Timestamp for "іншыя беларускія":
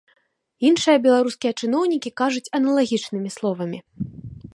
0.69-1.51